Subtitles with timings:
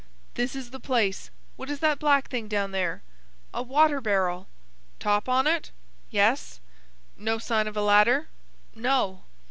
[0.33, 1.29] "This is the place.
[1.57, 3.03] What is that black thing down there?"
[3.53, 4.47] "A water barrel."
[4.99, 5.69] "Top on it?"
[6.09, 6.59] "Yes."
[7.15, 8.27] "No sign of a ladder?"
[8.73, 9.25] "No."